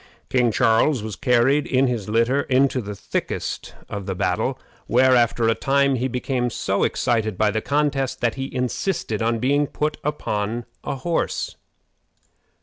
King 0.31 0.51
Charles 0.51 1.03
was 1.03 1.15
carried 1.15 1.67
in 1.67 1.85
his 1.85 2.09
litter 2.09 2.41
into 2.41 2.81
the 2.81 2.95
thickest 2.95 3.75
of 3.87 4.07
the 4.07 4.15
battle, 4.15 4.57
where, 4.87 5.15
after 5.15 5.47
a 5.47 5.53
time, 5.53 5.93
he 5.93 6.07
became 6.07 6.49
so 6.49 6.81
excited 6.83 7.37
by 7.37 7.51
the 7.51 7.61
contest 7.61 8.19
that 8.19 8.33
he 8.33 8.51
insisted 8.51 9.21
on 9.21 9.37
being 9.37 9.67
put 9.67 9.97
upon 10.03 10.65
a 10.83 10.95
horse. 10.95 11.55